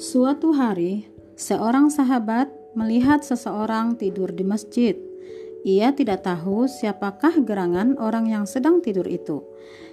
Suatu 0.00 0.56
hari, 0.56 1.04
seorang 1.36 1.92
sahabat 1.92 2.48
melihat 2.72 3.20
seseorang 3.20 4.00
tidur 4.00 4.32
di 4.32 4.40
masjid. 4.40 4.96
Ia 5.60 5.92
tidak 5.92 6.24
tahu 6.24 6.64
siapakah 6.64 7.44
gerangan 7.44 8.00
orang 8.00 8.24
yang 8.24 8.48
sedang 8.48 8.80
tidur 8.80 9.04
itu. 9.04 9.44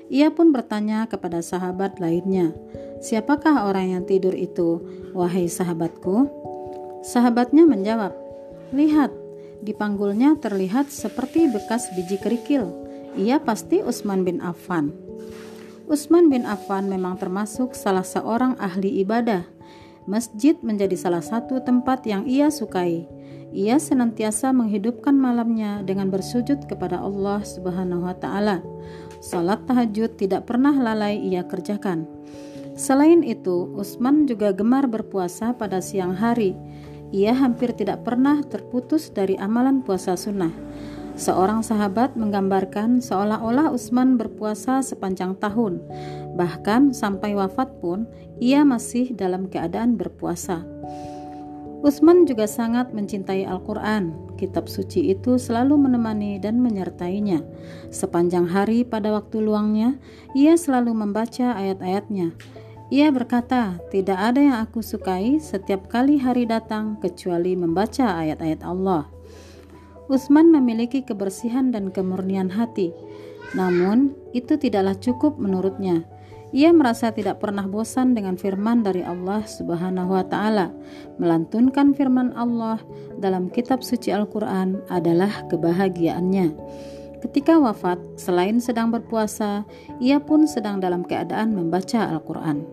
Ia 0.07 0.31
pun 0.31 0.55
bertanya 0.55 1.11
kepada 1.11 1.43
sahabat 1.43 1.99
lainnya, 1.99 2.55
"Siapakah 3.03 3.67
orang 3.67 3.99
yang 3.99 4.03
tidur 4.07 4.31
itu, 4.31 4.79
wahai 5.11 5.51
sahabatku?" 5.51 6.31
Sahabatnya 7.03 7.67
menjawab, 7.67 8.15
"Lihat, 8.71 9.11
di 9.59 9.75
panggulnya 9.75 10.39
terlihat 10.39 10.87
seperti 10.87 11.51
bekas 11.51 11.91
biji 11.99 12.15
kerikil. 12.23 12.71
Ia 13.19 13.43
pasti 13.43 13.83
Utsman 13.83 14.23
bin 14.23 14.39
Affan." 14.39 14.95
Utsman 15.91 16.31
bin 16.31 16.47
Affan 16.47 16.87
memang 16.87 17.19
termasuk 17.19 17.75
salah 17.75 18.07
seorang 18.07 18.55
ahli 18.55 19.03
ibadah 19.03 19.56
Masjid 20.07 20.55
menjadi 20.63 20.95
salah 20.95 21.19
satu 21.19 21.59
tempat 21.59 22.07
yang 22.07 22.23
ia 22.23 22.47
sukai. 22.47 23.03
Ia 23.51 23.75
senantiasa 23.75 24.55
menghidupkan 24.55 25.11
malamnya 25.11 25.83
dengan 25.83 26.07
bersujud 26.07 26.63
kepada 26.63 27.03
Allah 27.03 27.43
Subhanahu 27.43 28.07
wa 28.07 28.15
taala. 28.15 28.63
Salat 29.19 29.67
tahajud 29.67 30.15
tidak 30.15 30.47
pernah 30.47 30.71
lalai 30.71 31.19
ia 31.19 31.43
kerjakan. 31.43 32.07
Selain 32.79 33.19
itu, 33.19 33.67
Utsman 33.75 34.23
juga 34.23 34.55
gemar 34.55 34.87
berpuasa 34.87 35.51
pada 35.51 35.83
siang 35.83 36.15
hari. 36.15 36.55
Ia 37.11 37.35
hampir 37.35 37.75
tidak 37.75 38.07
pernah 38.07 38.39
terputus 38.47 39.11
dari 39.11 39.35
amalan 39.35 39.83
puasa 39.83 40.15
sunnah. 40.15 40.55
Seorang 41.17 41.65
sahabat 41.65 42.13
menggambarkan 42.13 43.01
seolah-olah 43.01 43.73
Utsman 43.73 44.21
berpuasa 44.21 44.85
sepanjang 44.85 45.33
tahun. 45.41 45.81
Bahkan 46.37 46.93
sampai 46.93 47.33
wafat 47.33 47.73
pun 47.81 48.05
ia 48.37 48.61
masih 48.61 49.17
dalam 49.17 49.49
keadaan 49.49 49.97
berpuasa. 49.97 50.61
Utsman 51.81 52.29
juga 52.29 52.45
sangat 52.45 52.93
mencintai 52.93 53.49
Al-Quran. 53.49 54.13
Kitab 54.37 54.69
suci 54.69 55.09
itu 55.09 55.41
selalu 55.41 55.89
menemani 55.89 56.37
dan 56.37 56.61
menyertainya. 56.61 57.41
Sepanjang 57.89 58.45
hari 58.45 58.85
pada 58.85 59.09
waktu 59.09 59.41
luangnya, 59.41 59.97
ia 60.37 60.53
selalu 60.53 60.93
membaca 60.93 61.57
ayat-ayatnya. 61.57 62.37
Ia 62.93 63.09
berkata, 63.09 63.81
"Tidak 63.89 64.15
ada 64.15 64.37
yang 64.37 64.57
aku 64.61 64.85
sukai 64.85 65.41
setiap 65.41 65.89
kali 65.89 66.21
hari 66.21 66.45
datang 66.45 67.01
kecuali 67.01 67.57
membaca 67.57 68.21
ayat-ayat 68.21 68.61
Allah." 68.61 69.16
Utsman 70.07 70.51
memiliki 70.51 71.03
kebersihan 71.03 71.71
dan 71.71 71.91
kemurnian 71.91 72.47
hati. 72.47 72.95
Namun, 73.55 74.15
itu 74.31 74.55
tidaklah 74.55 74.95
cukup 74.99 75.35
menurutnya. 75.35 76.07
Ia 76.55 76.71
merasa 76.71 77.11
tidak 77.11 77.43
pernah 77.43 77.67
bosan 77.67 78.15
dengan 78.15 78.39
firman 78.39 78.79
dari 78.79 79.03
Allah 79.03 79.43
Subhanahu 79.43 80.15
wa 80.15 80.23
taala. 80.23 80.71
Melantunkan 81.19 81.91
firman 81.91 82.31
Allah 82.39 82.79
dalam 83.19 83.51
kitab 83.51 83.83
suci 83.83 84.15
Al-Qur'an 84.15 84.79
adalah 84.87 85.43
kebahagiaannya. 85.51 86.55
Ketika 87.19 87.59
wafat, 87.59 87.99
selain 88.15 88.63
sedang 88.63 88.95
berpuasa, 88.95 89.67
ia 89.99 90.23
pun 90.23 90.47
sedang 90.47 90.79
dalam 90.79 91.03
keadaan 91.03 91.51
membaca 91.51 92.07
Al-Qur'an. 92.15 92.63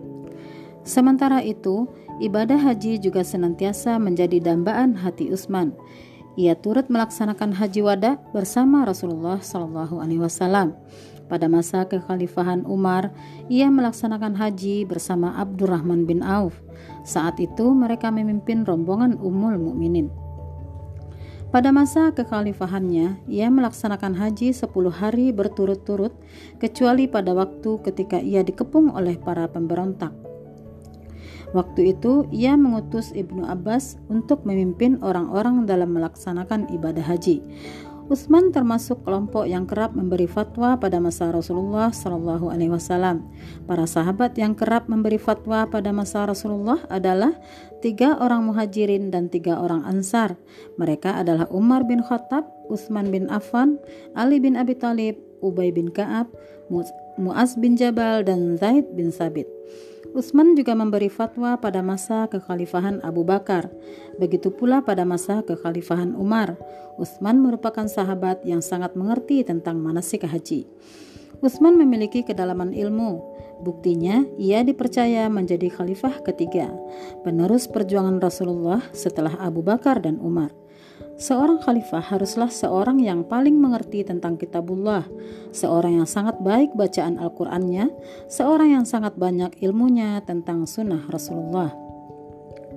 Sementara 0.87 1.43
itu, 1.43 1.89
ibadah 2.23 2.55
haji 2.55 3.01
juga 3.01 3.27
senantiasa 3.27 3.99
menjadi 3.99 4.39
dambaan 4.39 4.95
hati 4.95 5.33
Utsman. 5.35 5.75
Ia 6.35 6.51
turut 6.59 6.91
melaksanakan 6.91 7.55
haji 7.55 7.79
wada 7.79 8.19
bersama 8.35 8.83
Rasulullah 8.83 9.39
Shallallahu 9.39 10.03
Alaihi 10.03 10.19
Wasallam. 10.19 10.75
Pada 11.31 11.47
masa 11.47 11.87
kekhalifahan 11.87 12.67
Umar, 12.67 13.09
ia 13.47 13.71
melaksanakan 13.71 14.35
haji 14.35 14.83
bersama 14.83 15.33
Abdurrahman 15.39 16.03
bin 16.03 16.19
Auf. 16.21 16.59
Saat 17.07 17.39
itu 17.39 17.71
mereka 17.71 18.11
memimpin 18.11 18.67
rombongan 18.67 19.17
Ummul 19.17 19.57
Mukminin. 19.57 20.11
Pada 21.55 21.71
masa 21.71 22.11
kekhalifahannya, 22.11 23.31
ia 23.31 23.47
melaksanakan 23.47 24.11
haji 24.19 24.51
10 24.51 24.69
hari 24.91 25.31
berturut-turut, 25.31 26.11
kecuali 26.59 27.07
pada 27.07 27.31
waktu 27.31 27.79
ketika 27.79 28.19
ia 28.19 28.43
dikepung 28.43 28.91
oleh 28.91 29.15
para 29.15 29.47
pemberontak. 29.47 30.11
Waktu 31.53 31.93
itu, 31.93 32.25
ia 32.33 32.57
mengutus 32.57 33.13
Ibnu 33.13 33.45
Abbas 33.45 34.01
untuk 34.09 34.47
memimpin 34.47 34.97
orang-orang 35.03 35.67
dalam 35.69 35.93
melaksanakan 35.93 36.71
ibadah 36.73 37.05
haji. 37.05 37.43
Utsman 38.05 38.53
termasuk 38.53 39.01
kelompok 39.01 39.49
yang 39.49 39.65
kerap 39.65 39.97
memberi 39.97 40.29
fatwa 40.29 40.77
pada 40.77 41.01
masa 41.01 41.33
Rasulullah 41.33 41.89
Shallallahu 41.89 42.53
Alaihi 42.53 42.69
Wasallam. 42.69 43.25
Para 43.65 43.89
sahabat 43.89 44.37
yang 44.37 44.53
kerap 44.53 44.85
memberi 44.85 45.17
fatwa 45.17 45.65
pada 45.65 45.89
masa 45.89 46.29
Rasulullah 46.29 46.77
adalah 46.85 47.33
tiga 47.81 48.13
orang 48.21 48.45
muhajirin 48.45 49.09
dan 49.09 49.33
tiga 49.33 49.57
orang 49.57 49.81
ansar. 49.89 50.37
Mereka 50.77 51.17
adalah 51.17 51.49
Umar 51.49 51.89
bin 51.89 52.05
Khattab, 52.05 52.45
Utsman 52.69 53.09
bin 53.09 53.25
Affan, 53.33 53.81
Ali 54.13 54.37
bin 54.37 54.53
Abi 54.53 54.77
Thalib, 54.77 55.17
Ubay 55.41 55.73
bin 55.73 55.89
Ka'ab, 55.89 56.29
Muaz 57.17 57.57
bin 57.57 57.73
Jabal, 57.73 58.21
dan 58.21 58.53
Zaid 58.61 58.85
bin 58.93 59.09
Sabit. 59.09 59.49
Utsman 60.15 60.55
juga 60.55 60.71
memberi 60.71 61.11
fatwa 61.11 61.59
pada 61.59 61.83
masa 61.83 62.31
kekhalifahan 62.31 63.03
Abu 63.03 63.27
Bakar. 63.27 63.67
Begitu 64.15 64.47
pula 64.47 64.79
pada 64.79 65.03
masa 65.03 65.43
kekhalifahan 65.43 66.15
Umar. 66.15 66.55
Utsman 66.95 67.43
merupakan 67.43 67.83
sahabat 67.83 68.39
yang 68.47 68.63
sangat 68.63 68.95
mengerti 68.95 69.43
tentang 69.43 69.75
manasik 69.83 70.23
haji. 70.23 70.71
Utsman 71.43 71.75
memiliki 71.75 72.23
kedalaman 72.23 72.71
ilmu. 72.71 73.19
Buktinya, 73.59 74.23
ia 74.39 74.63
dipercaya 74.63 75.27
menjadi 75.27 75.67
khalifah 75.67 76.23
ketiga, 76.23 76.71
penerus 77.27 77.67
perjuangan 77.67 78.23
Rasulullah 78.23 78.79
setelah 78.95 79.35
Abu 79.43 79.67
Bakar 79.67 79.99
dan 79.99 80.23
Umar. 80.23 80.55
Seorang 81.15 81.63
khalifah 81.63 82.03
haruslah 82.11 82.51
seorang 82.51 82.99
yang 82.99 83.23
paling 83.23 83.55
mengerti 83.55 84.03
tentang 84.03 84.35
kitabullah, 84.35 85.07
seorang 85.55 86.03
yang 86.03 86.09
sangat 86.09 86.35
baik 86.43 86.75
bacaan 86.75 87.15
Al-Qur'annya, 87.15 87.87
seorang 88.27 88.75
yang 88.75 88.85
sangat 88.87 89.15
banyak 89.15 89.55
ilmunya 89.63 90.19
tentang 90.27 90.67
sunnah 90.67 91.07
Rasulullah. 91.07 91.84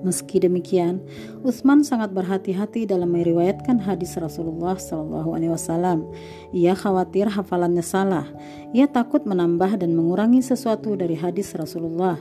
Meski 0.07 0.39
demikian, 0.39 1.03
Utsman 1.43 1.83
sangat 1.83 2.15
berhati-hati 2.15 2.87
dalam 2.87 3.11
meriwayatkan 3.19 3.83
hadis 3.83 4.15
Rasulullah 4.15 4.79
Shallallahu 4.79 5.35
Alaihi 5.35 5.51
Wasallam. 5.51 6.07
Ia 6.55 6.79
khawatir 6.79 7.27
hafalannya 7.27 7.83
salah. 7.83 8.31
Ia 8.71 8.87
takut 8.87 9.27
menambah 9.27 9.83
dan 9.83 9.99
mengurangi 9.99 10.39
sesuatu 10.39 10.95
dari 10.95 11.19
hadis 11.19 11.51
Rasulullah. 11.59 12.15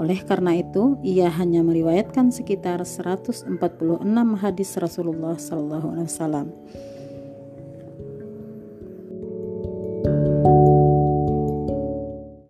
Oleh 0.00 0.24
karena 0.24 0.56
itu, 0.56 0.96
ia 1.04 1.28
hanya 1.28 1.60
meriwayatkan 1.60 2.32
sekitar 2.32 2.80
146 2.80 3.50
hadis 4.40 4.70
Rasulullah 4.80 5.36
Shallallahu 5.36 5.86
Alaihi 5.96 6.08
Wasallam. 6.08 6.48